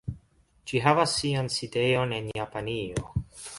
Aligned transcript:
Ĝi 0.71 0.81
havas 0.85 1.13
sian 1.19 1.51
sidejon 1.57 2.17
en 2.19 2.33
Japanio. 2.41 3.15